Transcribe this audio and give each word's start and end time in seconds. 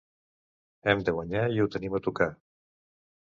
Hem 0.93 1.03
de 1.09 1.13
guanyar 1.17 1.43
i 1.57 1.61
ho 1.63 1.67
tenim 1.75 1.97
a 1.99 2.03
tocar. 2.09 2.31